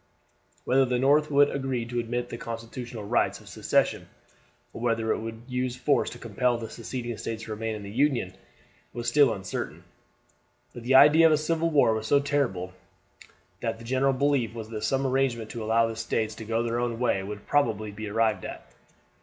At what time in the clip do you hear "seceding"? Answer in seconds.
6.71-7.15